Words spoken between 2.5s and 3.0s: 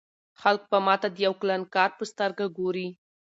ګوري.